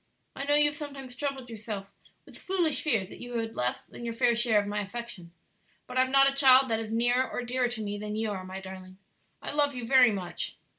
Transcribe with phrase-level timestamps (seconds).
[0.35, 1.93] I know you have sometimes troubled yourself
[2.25, 5.31] with foolish fears that you had less than your fair share of my affection;
[5.85, 8.31] but I have not a child that is nearer or dearer to me than you
[8.31, 8.97] are, my darling.
[9.43, 10.57] I love you very much."